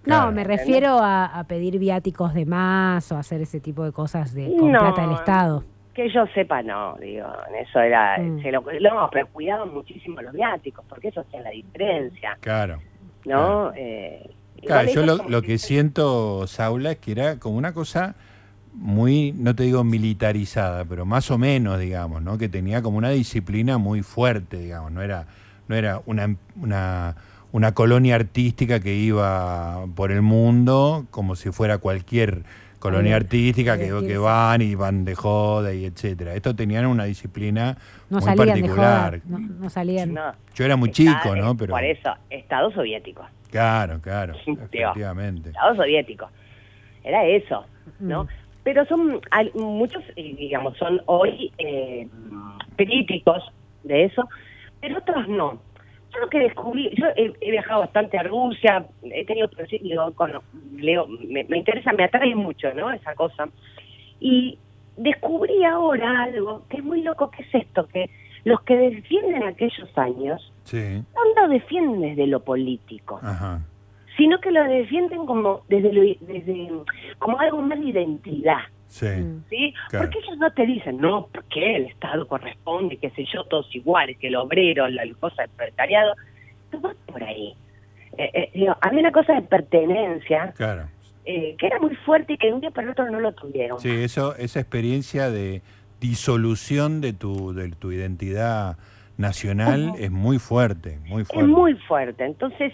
[0.04, 0.32] Claro.
[0.34, 4.54] me refiero a, a pedir viáticos de más o hacer ese tipo de cosas de,
[4.58, 4.80] con No.
[4.80, 5.64] plata del Estado.
[5.94, 7.28] Que yo sepa, no, digo,
[7.62, 8.42] eso era, Mm.
[8.42, 12.80] se lo, lo- pero cuidaban muchísimo los viáticos, porque eso hacía la diferencia, Claro.
[13.26, 13.72] ¿no?
[13.76, 14.30] Eh,
[14.66, 18.16] Claro, igual yo lo, lo que siento, Saula, es que era como una cosa
[18.74, 22.38] muy, no te digo militarizada, pero más o menos, digamos, ¿no?
[22.38, 25.28] Que tenía como una disciplina muy fuerte, digamos, no era,
[25.68, 27.16] no era una, una,
[27.52, 32.44] una colonia artística que iba por el mundo como si fuera cualquier
[32.80, 36.34] colonia artística que, van y van de joda y etcétera.
[36.34, 37.78] Esto tenían una disciplina
[38.10, 39.02] No muy salían de joda.
[39.04, 39.22] particular.
[39.26, 40.14] No, no salían.
[40.14, 41.56] No, Yo era muy está- chico, ¿no?
[41.56, 45.50] Pero Por eso, Estado soviético, claro, claro, efectivamente.
[45.52, 46.28] Estado soviético,
[47.06, 47.66] era eso,
[48.02, 48.26] ¿no?
[48.26, 48.28] Mm.
[48.64, 52.08] Pero son, hay muchos, eh, digamos, son hoy eh,
[52.76, 53.44] críticos
[53.84, 54.28] de eso,
[54.80, 55.60] pero otros no.
[56.14, 59.50] Yo lo que descubrí, yo he, he viajado bastante a Rusia, he tenido,
[59.82, 60.32] digo, con,
[60.78, 62.92] leo, me, me interesa, me atrae mucho, ¿no?
[62.92, 63.50] Esa cosa.
[64.20, 64.58] Y
[64.96, 68.10] descubrí ahora algo que es muy loco, que es esto, que
[68.46, 73.62] los que defienden aquellos años Sí, no lo defienden desde lo político, ajá.
[74.18, 76.70] Sino que lo defienden como desde, lo- desde
[77.20, 78.60] como algo más de identidad.
[78.88, 79.08] Sí.
[79.08, 79.44] Mm.
[79.50, 79.74] ¿Sí?
[79.90, 80.06] Claro.
[80.06, 84.18] Porque ellos no te dicen, no, porque el Estado corresponde, qué sé yo, todos iguales,
[84.20, 86.14] que el obrero, la cosa del proletariado.
[86.72, 87.56] No vas por ahí.
[88.18, 90.88] Eh, eh, digo, a mí una cosa de pertenencia, Claro.
[91.26, 93.32] eh, que era muy fuerte y que de un día para el otro no lo
[93.34, 93.80] tuvieron.
[93.80, 95.64] Sí, eso, esa experiencia de
[96.00, 98.78] disolución de tu, de tu identidad
[99.18, 101.40] nacional es muy fuerte, muy fuerte.
[101.42, 102.26] Es muy fuerte.
[102.26, 102.74] Entonces,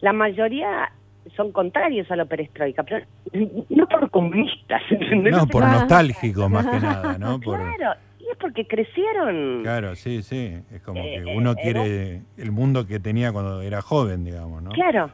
[0.00, 0.90] la mayoría
[1.36, 3.04] son contrarios a la perestroika, pero
[3.68, 4.82] no por comunistas.
[5.12, 7.38] No, sé por nostálgicos más que nada, ¿no?
[7.44, 9.60] Por, Claro, y es porque crecieron.
[9.62, 10.56] claro, sí, sí.
[10.72, 14.24] Es como Eh, que eh, uno eh, quiere el mundo que tenía cuando era joven,
[14.24, 14.70] digamos, ¿no?
[14.70, 15.10] Claro,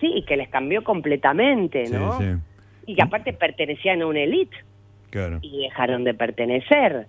[0.00, 2.18] sí, y que les cambió completamente, Sí, ¿no?
[2.18, 2.24] sí,
[2.86, 4.56] Y que aparte pertenecían a una élite
[5.10, 5.38] claro.
[5.42, 7.06] y dejaron de pertenecer.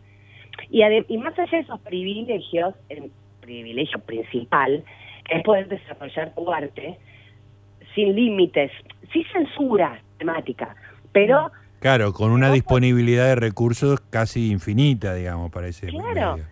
[0.69, 3.09] Y, y más allá de esos privilegios, el
[3.41, 4.83] privilegio principal
[5.29, 6.99] es poder desarrollar tu arte
[7.95, 8.71] sin límites.
[9.11, 10.75] sí censura temática,
[11.11, 11.51] pero...
[11.79, 16.37] Claro, con una disponibilidad de recursos casi infinita, digamos, para ese Claro.
[16.37, 16.45] medio.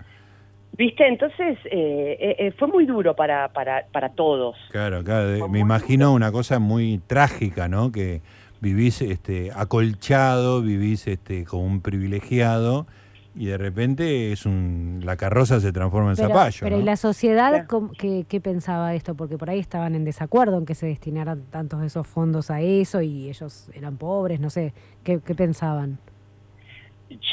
[0.78, 1.08] ¿Viste?
[1.08, 4.56] Entonces eh, eh, eh, fue muy duro para, para, para todos.
[4.72, 5.38] Claro, claro.
[5.40, 7.92] Fue Me imagino una cosa muy trágica, ¿no?
[7.92, 8.22] Que
[8.62, 12.88] vivís este, acolchado, vivís este, como un privilegiado
[13.34, 16.60] y de repente es un la carroza se transforma en Pero, zapallo.
[16.62, 16.82] pero ¿no?
[16.82, 17.65] ¿y la sociedad
[17.98, 19.15] qué, qué pensaba de esto?
[19.15, 22.60] Porque por ahí estaban en desacuerdo en que se destinaran tantos de esos fondos a
[22.62, 25.98] eso y ellos eran pobres, no sé, ¿qué, qué pensaban?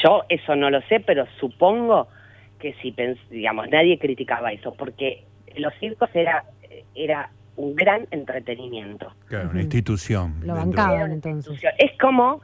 [0.03, 2.07] Yo eso no lo sé, pero supongo
[2.59, 5.23] que si, pens- digamos, nadie criticaba eso, porque
[5.57, 6.43] los circos era,
[6.95, 9.13] era un gran entretenimiento.
[9.27, 10.35] Claro, una institución.
[10.43, 11.11] Lo bancaban.
[11.11, 11.59] Entonces.
[11.77, 12.41] Es como,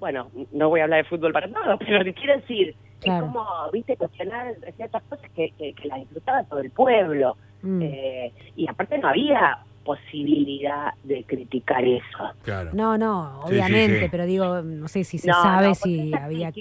[0.00, 3.26] bueno, no voy a hablar de fútbol para todo, pero lo que quiero decir, Claro.
[3.26, 7.36] es como, viste, cuestionar ciertas cosas que, que, que las disfrutaba todo el pueblo.
[7.62, 7.82] Mm.
[7.82, 12.32] Eh, y aparte no había posibilidad de criticar eso.
[12.42, 12.70] Claro.
[12.74, 14.08] No, no, Sí, sí, obviamente, sí.
[14.10, 16.52] pero digo, no sé si se No, sabe no, si había...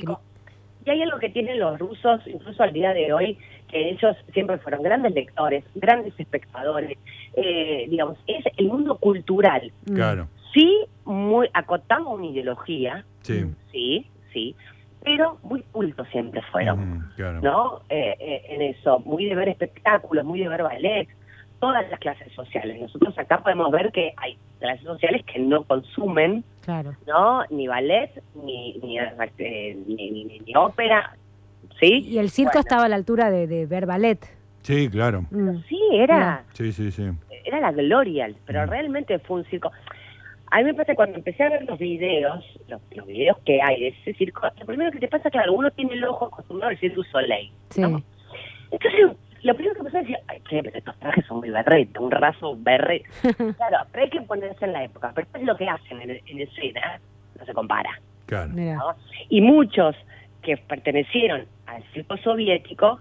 [0.86, 4.58] Y hay algo que tienen los rusos, incluso al día de hoy, que ellos siempre
[4.60, 6.98] fueron grandes lectores, grandes espectadores.
[7.36, 9.70] Eh, digamos, es el mundo cultural.
[9.94, 10.30] Claro.
[10.54, 13.44] Sí, muy acotado una ideología, Sí.
[13.74, 14.56] sí, sí,
[15.08, 16.80] pero muy cultos siempre fueron.
[16.98, 17.42] Ujú, claro.
[17.42, 17.82] ¿no?
[17.90, 21.08] Eh, eh, en eso, muy de ver espectáculos, muy de ver ballet,
[21.62, 22.80] todas las clases sociales.
[22.82, 26.94] Nosotros acá podemos ver que hay clases sociales que no consumen, Claro.
[27.08, 27.44] ¿no?
[27.50, 28.12] Ni ballet,
[28.44, 31.16] ni, ni, eh, ni, ni- ni- ni ópera,
[31.80, 32.04] ¿sí?
[32.06, 34.20] Y el circo Bueno, estaba a la altura de, de ver ballet.
[34.64, 35.22] Sí, claro.
[35.32, 35.60] Mm.
[35.70, 37.10] Sí, era, Sí, sí, sí.
[37.46, 38.70] era la gloria, pero Mm.
[38.70, 39.72] realmente fue un circo.
[40.52, 43.80] A mí me pasa cuando empecé a ver los videos, los, los videos que hay
[43.82, 46.78] de ese circo, lo primero que te pasa, claro, uno tiene el ojo acostumbrado al
[46.80, 47.82] Cirque Soleil, Sí.
[47.82, 48.02] ¿no?
[48.72, 52.00] Entonces, lo primero que empecé a decir, ay, che, pero estos trajes son muy berrete,
[52.00, 53.04] un raso berre.
[53.58, 56.42] claro, pero hay que ponerse en la época, pero después lo que hacen en, en
[56.42, 57.00] escena
[57.40, 58.00] no se compara.
[58.26, 58.52] Claro.
[59.30, 59.96] Y muchos
[60.42, 63.00] que pertenecieron al circo soviético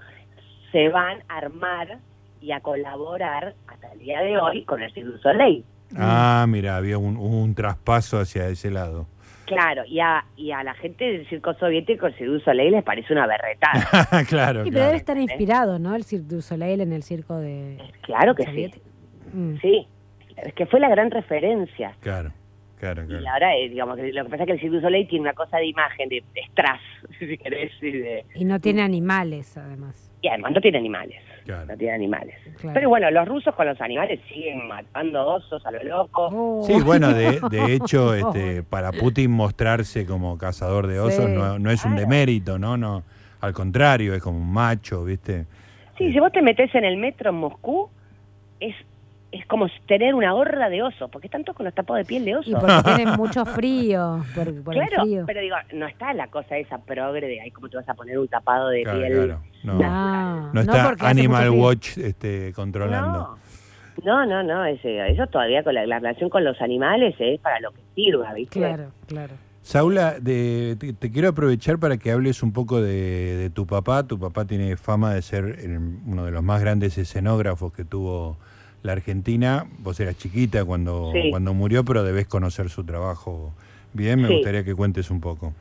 [0.73, 1.99] se van a armar
[2.41, 5.65] y a colaborar hasta el día de hoy con el Cirque Soleil.
[5.97, 9.07] Ah, mira, había un, un traspaso hacia ese lado.
[9.45, 12.83] Claro, y a, y a la gente del circo soviético el Cirque du Soleil les
[12.83, 14.25] parece una berretada.
[14.29, 14.87] claro, Sí, pero claro.
[14.87, 15.95] debe estar inspirado, ¿no?
[15.95, 17.79] El Cirque du Soleil en el circo de...
[18.03, 18.71] claro que sí.
[19.33, 19.57] Mm.
[19.61, 19.87] Sí,
[20.37, 21.95] es que fue la gran referencia.
[22.01, 22.33] Claro,
[22.81, 23.25] claro, Y claro.
[23.33, 25.35] ahora, eh, digamos, que lo que pasa es que el Cirque du Soleil tiene una
[25.35, 26.81] cosa de imagen, de, de strass,
[27.21, 30.06] si querés, y, de, Y no tiene animales, además.
[30.23, 31.21] Y además no tiene animales.
[31.45, 31.67] Claro.
[31.67, 32.35] No tiene animales.
[32.59, 32.75] Claro.
[32.75, 36.29] Pero bueno, los rusos con los animales siguen matando osos a lo loco.
[36.33, 36.65] Oh.
[36.67, 41.33] Sí, bueno, de, de hecho, este, para Putin mostrarse como cazador de osos Sí.
[41.33, 42.01] no, no es un Claro.
[42.09, 42.77] demérito, ¿no?
[42.77, 43.05] no
[43.41, 45.45] Al contrario, es como un macho, ¿viste?
[45.99, 47.89] Sí, si vos te metés en el metro en Moscú,
[48.59, 48.75] es,
[49.31, 52.25] es como tener una horda de osos, porque están todos con los tapados de piel
[52.25, 52.51] de oso.
[52.51, 55.25] Y porque tienen mucho frío, por, por el claro, frío.
[55.27, 58.19] pero digo, no está la cosa esa progre de, ay, ¿cómo te vas a poner
[58.19, 59.13] un tapado de Claro, piel?
[59.13, 59.41] claro.
[59.67, 61.51] No, No, no está mucho Animal.
[61.51, 63.37] Watch este, controlando.
[64.05, 67.41] No, no, no, no ese, eso todavía con la, la relación con los animales es
[67.41, 68.59] para lo que sirva, ¿viste?
[68.61, 69.35] Claro, claro.
[69.63, 74.05] Saula, de- te, te quiero aprovechar para que hables un poco de, de tu papá.
[74.07, 78.37] Tu papá tiene fama de ser el- uno de los más grandes escenógrafos que tuvo
[78.85, 79.67] la Argentina.
[79.79, 81.31] Vos eras chiquita cuando, Sí.
[81.31, 83.53] cuando murió, pero debés conocer su trabajo
[83.93, 84.21] bien.
[84.23, 84.35] Me Sí.
[84.35, 85.53] gustaría que cuentes un poco.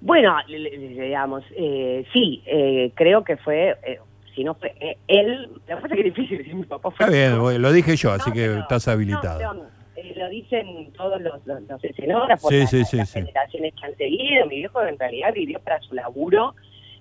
[0.00, 3.98] Bueno, digamos, eh, sí, eh, creo que fue, eh,
[4.34, 7.06] si no fue eh, él, la cosa que es difícil decir mi papá fue...
[7.06, 9.54] Está bien, lo dije yo, así que estás habilitado.
[9.54, 13.12] no, pero, eh, lo dicen todos los, los, los escenógrafos, Sí, las, sí, sí, las
[13.12, 14.46] generaciones que han seguido.
[14.46, 16.54] Mi viejo en realidad vivió para su laburo.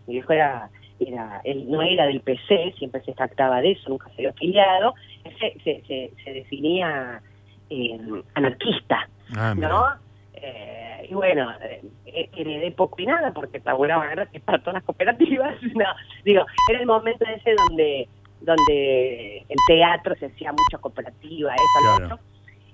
[0.07, 4.07] Mi viejo era, era él no era del PC, siempre se jactaba de eso, nunca
[4.09, 4.95] se había afiliado.
[5.39, 7.21] Se, se, se, se definía
[7.69, 7.99] eh,
[8.33, 9.53] anarquista, Ah.
[9.55, 9.85] ¿no?
[10.33, 15.55] Eh, y bueno, eh, heredé poco y nada porque laburaba gratis para todas las cooperativas.
[15.75, 15.85] No,
[16.23, 18.07] digo, era el momento ese donde
[18.39, 22.19] donde el teatro se hacía mucha cooperativa, eso, lo otro.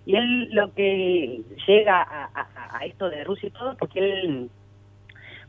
[0.06, 4.50] Y él lo que llega a, a- a esto de Rusia y todo, porque él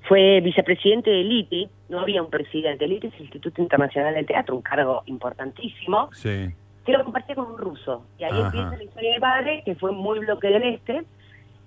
[0.09, 4.27] fue vicepresidente del ITI, no había un presidente, el ITI es el Instituto Internacional del
[4.27, 6.49] Teatro, un cargo importantísimo, Sí,
[6.85, 8.05] que lo compartía con un ruso.
[8.19, 8.47] Y ahí Ajá.
[8.47, 11.03] empieza la historia del padre, que fue muy bloque del Este,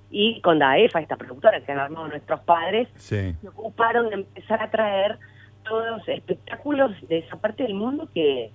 [0.09, 3.33] y con DAEFA, esta productora que han armado nuestros padres, sí.
[3.41, 5.17] se ocuparon de empezar a traer
[5.63, 8.51] todos los espectáculos de esa parte del mundo que,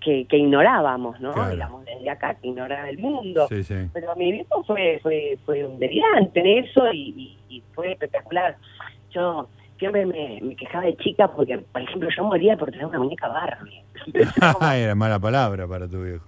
[0.00, 1.32] que, que ignorábamos, ¿no?
[1.32, 1.50] Claro.
[1.52, 3.46] Digamos, desde acá, que ignoraba el mundo.
[3.48, 3.74] Sí, sí.
[3.92, 8.56] Pero mi viejo fue, fue, fue un delirante en eso y, y- y fue espectacular.
[9.12, 12.98] Yo siempre me, me quejaba de chica porque, por ejemplo, yo moría por tener una
[12.98, 13.82] muñeca Barbie.
[14.74, 16.24] Era mala palabra para tu viejo.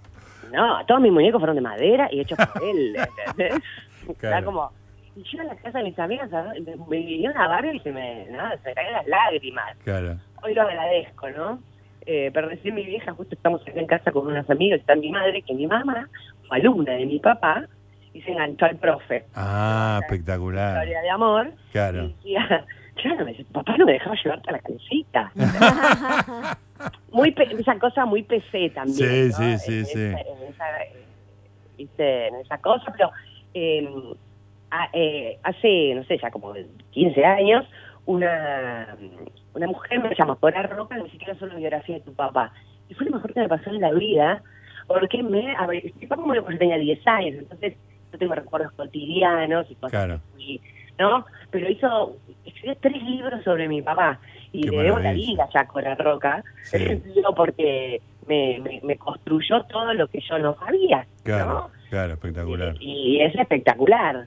[0.53, 3.61] No, todos mis muñecos fueron de madera y hechos por él, ¿entendés?
[4.15, 4.37] Claro.
[4.37, 4.73] Era como,
[5.17, 6.31] y yo a la casa de mis amigas,
[6.89, 9.77] me, vinieron a Barbie y se me, nada, se me caían las lágrimas.
[9.85, 10.17] Claro.
[10.43, 11.59] Hoy lo agradezco, ¿no?
[12.07, 15.11] Eh, pero recién mi vieja, justo estamos acá en casa con unas amigas, está mi
[15.11, 16.09] madre, que mi mamá
[16.47, 17.65] fue alumna de mi papá
[18.15, 19.25] y se enganchó al profe.
[19.35, 20.77] Ah, espectacular.
[20.77, 21.53] Historia de amor.
[21.73, 22.05] Claro.
[22.05, 25.33] Y decía, claro, me decía, papá no me dejaba llevarte a la calecita.
[27.13, 28.97] muy pe- esa cosa muy PC también.
[28.97, 29.37] Sí, ¿no?
[29.37, 30.03] sí, sí, en sí.
[30.05, 30.83] Esa, en, esa,
[31.99, 33.11] eh, en esa cosa, pero
[33.55, 33.89] eh,
[34.71, 36.55] a- eh, hace, no sé, ya como
[36.91, 37.67] 15 años,
[38.07, 38.97] una,
[39.55, 42.53] una mujer me llamó por roca, ni siquiera solo biografía de tu papá.
[42.89, 44.43] Y fue lo mejor que me pasó en la vida,
[44.87, 47.75] porque me, a ver, mi papá murió cuando tenía 10 años, entonces
[48.13, 50.21] yo tengo recuerdos cotidianos y cosas Claro.
[50.99, 51.25] ¿no?
[51.51, 54.19] Pero hizo, escribió tres libros sobre mi papá,
[54.53, 56.79] y Qué le debo la vida ya con la roca, Sí.
[57.37, 61.71] Porque me, me, me construyó todo lo que yo no sabía, Claro, ¿no?
[61.89, 62.75] Claro, espectacular.
[62.81, 64.27] Y, y es espectacular,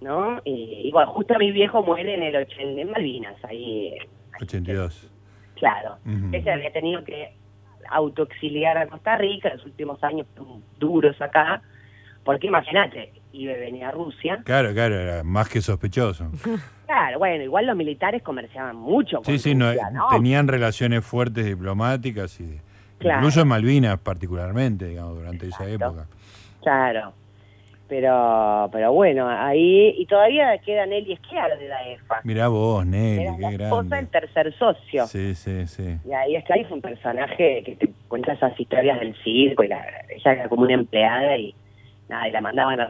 [0.00, 0.40] ¿no?
[0.44, 4.08] Y, y bueno, justo mi viejo muere en el 80, en Malvinas, ahí, eh,
[4.40, 5.10] 82.
[5.56, 5.96] claro.
[6.06, 6.28] Ujú.
[6.32, 7.34] Ese había tenido que
[7.90, 10.26] autoexiliar a Costa Rica, los últimos años
[10.78, 11.62] duros acá,
[12.24, 14.40] porque imagínate, iba y venía a Rusia.
[14.44, 16.30] Claro, claro, era más que sospechoso.
[16.90, 20.08] Claro, bueno, igual los militares comerciaban mucho con Sí, sí, no, Rusia, ¿no?
[20.10, 22.58] tenían relaciones fuertes diplomáticas y
[22.98, 23.20] Claro.
[23.20, 25.84] incluso en Malvinas particularmente, digamos, durante esa Exacto.
[25.86, 26.08] época.
[26.62, 27.12] Claro.
[27.88, 32.20] Pero, pero bueno, ahí, y todavía queda Nelly Esquiar de la EFA.
[32.22, 34.10] Mirá vos, Nelly, Era la qué esposa del grande.
[34.12, 35.06] tercer socio.
[35.06, 35.96] Sí, sí, sí.
[36.08, 39.64] Y ahí es que ahí fue un personaje que te cuenta esas historias del circo
[39.64, 41.52] y la, ella era como una empleada y
[42.08, 42.88] nada, y la mandaban a...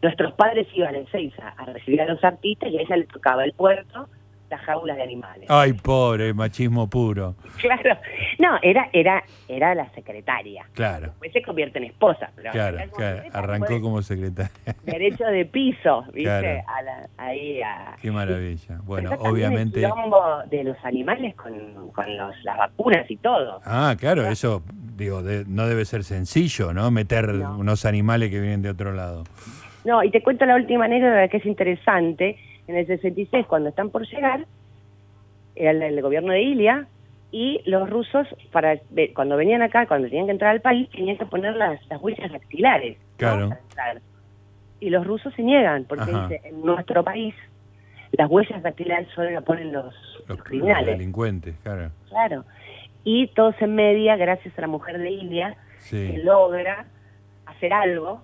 [0.00, 3.44] Nuestros padres iban en Seiza a recibir a los artistas y a ella le tocaba
[3.44, 4.08] el puerto,
[4.56, 5.46] las jaulas de animales.
[5.48, 7.34] Ay, pobre, machismo puro.
[7.60, 7.96] Claro.
[8.38, 10.64] No, era, era, era la secretaria.
[10.74, 12.30] Claro, Después se convierte en esposa.
[12.36, 13.22] Pero claro, como claro.
[13.32, 14.50] Arrancó como secretaria.
[14.84, 16.22] Derecho de piso, ¿viste?
[16.22, 16.62] Claro.
[16.66, 17.96] A la- ahí a...
[18.00, 18.78] Qué maravilla.
[18.84, 19.80] Bueno, Pero obviamente.
[19.84, 19.90] El
[20.50, 23.60] de los animales con, con los, las vacunas y todo.
[23.64, 24.62] Ah, claro, eso,
[24.96, 26.90] digo, de- no debe ser sencillo, ¿no?
[26.90, 27.58] Meter No.
[27.58, 29.24] unos animales que vienen de otro lado.
[29.84, 32.36] No, y te cuento la última anécdota que es interesante.
[32.66, 34.46] En el 66, cuando están por llegar,
[35.54, 36.86] el, el gobierno de Ilia
[37.30, 38.78] y los rusos, para
[39.14, 42.30] cuando venían acá, cuando tenían que entrar al país, tenían que poner las, las huellas
[42.32, 42.96] dactilares.
[43.16, 43.50] Claro.
[44.80, 46.28] Y los rusos se niegan, porque Ajá.
[46.28, 47.34] dice, en nuestro país
[48.12, 50.86] las huellas dactilares solo las ponen los, Los, los los criminales.
[50.98, 51.90] delincuentes, claro.
[52.08, 52.44] Claro.
[53.02, 55.56] Y todos en media, gracias a la mujer de Ilia,
[55.90, 56.16] que Sí.
[56.22, 56.86] logra
[57.46, 58.22] hacer algo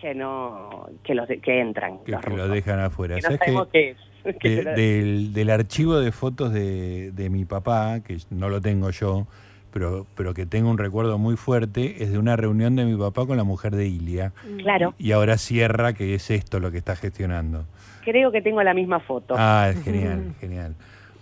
[0.00, 3.16] que no que los de- que entran Que, los que lo dejan afuera.
[3.16, 3.96] Que no ¿Sabes sabemos qué?
[4.22, 8.48] qué es Que De- del, del archivo de fotos de, de mi papá, que no
[8.48, 9.26] lo tengo yo,
[9.72, 13.24] pero, pero que tengo un recuerdo muy fuerte, es de una reunión de mi papá
[13.26, 14.32] con la mujer de Ilia.
[14.62, 17.66] claro Y ahora cierra que es esto lo que está gestionando.
[18.04, 20.74] creo que tengo la misma foto Ah, es genial, genial,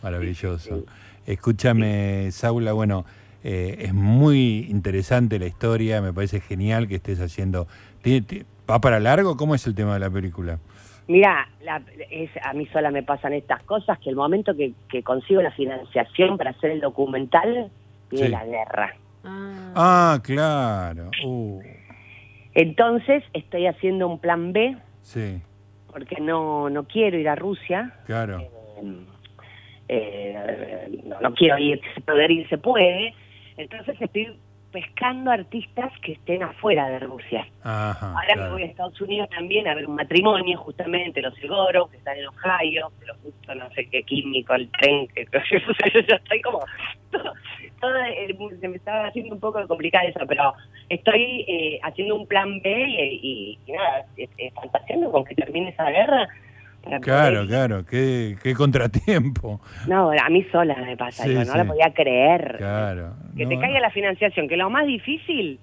[0.03, 0.85] maravilloso.
[1.27, 3.05] Escúchame, Saula, bueno,
[3.43, 7.67] eh, es muy interesante la historia, me parece genial que estés haciendo...
[8.05, 9.37] ¿Tiene- ti- ¿Va para largo?
[9.37, 10.59] ¿Cómo es el tema de la película?
[11.07, 15.03] mira la- es, a mí sola me pasan estas cosas que el momento que, que
[15.03, 17.71] consigo la financiación para hacer el documental
[18.11, 18.33] viene Sí.
[18.33, 19.73] la guerra Ah.
[19.75, 21.11] Ah, claro.
[21.27, 21.61] Uh,
[22.55, 25.41] entonces estoy haciendo un plan B sí,
[25.93, 28.41] porque no no quiero ir a Rusia claro.
[28.41, 29.05] eh,
[29.89, 33.13] eh, no, no quiero ir, si poder ir se puede.
[33.59, 34.39] Entonces estoy
[34.75, 37.47] pescando artistas que estén afuera de Rusia.
[37.63, 41.87] Ajá, Ahora me voy a Estados Unidos también a ver un matrimonio, justamente, los Segoro,
[41.87, 45.25] que están en Ohio, pero justo no sé qué químico, el tren, que
[45.95, 46.59] yo ya estoy como...
[47.13, 47.33] Todo,
[47.81, 50.53] todo el- se me estaba haciendo un poco complicada eso, pero
[50.89, 55.37] estoy eh, haciendo un plan B y, y- y nada, eh, eh, fantaseando con que
[55.37, 56.27] termine esa guerra.
[56.85, 59.61] Para Claro, poder- claro, qué, qué contratiempo.
[59.89, 61.59] no, a mí sola me pasa, Sí, yo no sí.
[61.59, 62.57] la podía creer.
[62.59, 63.15] Claro.
[63.37, 65.59] Que No, te caiga la financiación, que lo más difícil,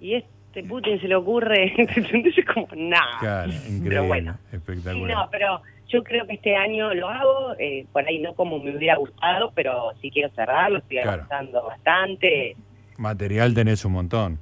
[0.00, 2.36] y este Putin se le ocurre, ¿entendés?
[2.38, 3.18] Es como, nada.
[3.20, 4.38] Claro, increíble, Pero bueno.
[4.50, 5.16] Sí, espectacular.
[5.16, 8.76] no, pero yo creo que este año lo hago, eh, por ahí no como me
[8.76, 11.24] hubiera gustado, pero sí quiero cerrarlo, estoy Claro.
[11.24, 12.56] avanzando bastante.
[12.98, 14.38] Material tenés un montón.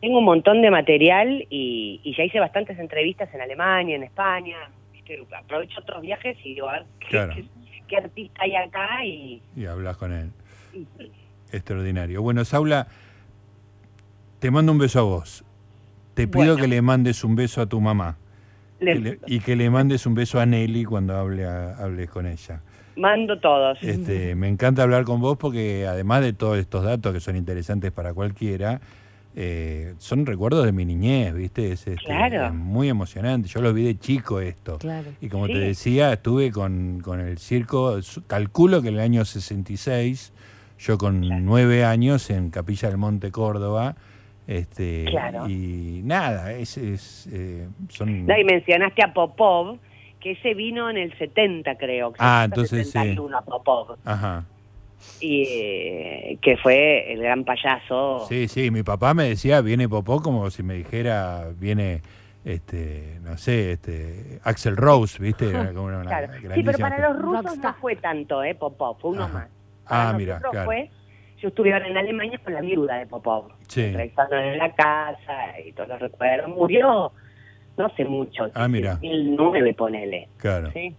[0.00, 4.56] Tengo un montón de material y, y ya hice bastantes entrevistas en Alemania, en España.
[5.38, 7.34] Aprovecho otros viajes y digo, a ver qué, Claro.
[7.34, 7.44] qué-
[7.88, 10.30] qué artista hay acá y, Y hablas con él.
[11.52, 12.22] Extraordinario.
[12.22, 12.86] Bueno, Saula,
[14.38, 15.44] te mando un beso a vos.
[16.14, 16.56] Te pido Bueno.
[16.56, 18.16] que le mandes un beso a tu mamá.
[18.80, 22.10] le- Que le- y que le mandes un beso a Nelly cuando hable a- hables
[22.10, 22.62] con ella.
[22.96, 23.78] mando todos.
[23.80, 27.92] Este, me encanta hablar con vos porque además de todos estos datos que son interesantes
[27.92, 28.80] para cualquiera,
[29.34, 31.72] eh, son recuerdos de mi niñez, ¿viste?
[31.72, 32.46] Es, este, Claro.
[32.46, 33.48] es muy emocionante.
[33.48, 34.78] Yo lo vi de chico esto.
[34.78, 35.08] Claro.
[35.20, 35.54] Y como Sí.
[35.54, 40.32] te decía, estuve con, con el circo, calculo que en el año 66,
[40.78, 43.96] yo con nueve años en Capilla del Monte, Córdoba,
[44.46, 45.48] este, Claro.
[45.48, 48.26] y nada, es, es, eh, son...
[48.26, 49.78] No, y mencionaste a Popov,
[50.20, 52.12] que ese vino en el 70, creo.
[52.18, 52.92] Ah, entonces sí.
[52.92, 53.96] 71 a Popov.
[54.04, 54.44] Ajá.
[55.20, 58.26] Y eh, que fue el gran payaso.
[58.28, 62.00] Sí, sí, mi papá me decía, viene Popó como si me dijera, viene,
[62.44, 65.48] este, no sé, este, Axel Rose, ¿viste?
[65.50, 66.32] Era como una Claro.
[66.54, 67.74] Sí, pero para los rusos Rockstar.
[67.74, 68.54] no fue tanto, ¿eh?
[68.54, 69.32] Popov, fue uno Ajá.
[69.32, 69.48] más.
[69.88, 70.64] Para Ah, mira, claro.
[70.66, 70.90] fue,
[71.40, 73.82] yo estuve ahora en Alemania con la viuda de Popov, Sí.
[73.82, 76.48] en la casa y todos los recuerdos.
[76.48, 77.12] Murió
[77.76, 78.92] no hace mucho, Ah, mira.
[78.94, 80.28] 2009, ponele.
[80.36, 80.94] Claro, sí,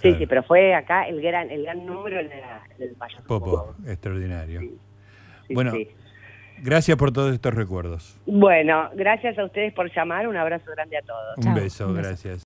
[0.00, 0.18] Claro.
[0.18, 4.60] sí, pero fue acá el gran el gran número era el payaso Popo, extraordinario.
[4.60, 4.78] Sí.
[5.48, 5.88] Sí, Bueno, sí.
[6.58, 8.18] gracias por todos estos recuerdos.
[8.26, 10.28] Bueno, gracias a ustedes por llamar.
[10.28, 11.36] Un abrazo grande a todos.
[11.38, 12.08] Un Chao, beso, un beso.
[12.08, 12.36] gracias.